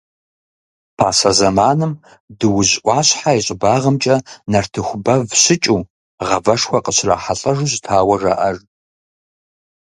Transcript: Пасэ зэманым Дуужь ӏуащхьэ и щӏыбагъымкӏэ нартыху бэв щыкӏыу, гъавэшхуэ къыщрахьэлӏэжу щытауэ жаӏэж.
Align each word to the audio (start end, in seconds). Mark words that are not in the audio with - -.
Пасэ 0.97 1.31
зэманым 1.37 1.93
Дуужь 2.39 2.75
ӏуащхьэ 2.83 3.31
и 3.37 3.41
щӏыбагъымкӏэ 3.45 4.15
нартыху 4.51 4.99
бэв 5.05 5.21
щыкӏыу, 5.41 5.81
гъавэшхуэ 6.27 6.79
къыщрахьэлӏэжу 6.85 7.69
щытауэ 7.71 8.15
жаӏэж. 8.21 8.57